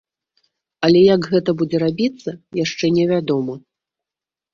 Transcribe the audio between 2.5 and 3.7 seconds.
яшчэ не вядома.